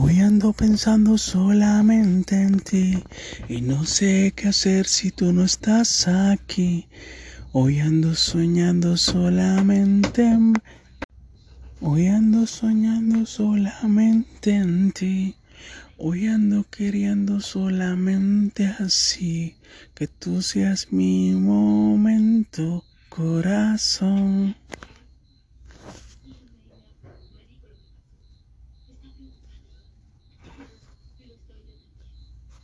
[0.00, 3.02] Hoy ando pensando solamente en ti
[3.48, 6.86] y no sé qué hacer si tú no estás aquí.
[7.50, 10.54] Hoy ando soñando solamente en...
[11.80, 15.34] Hoy ando soñando solamente en ti.
[15.96, 19.56] Hoy ando queriendo solamente así
[19.96, 24.54] que tú seas mi momento, corazón.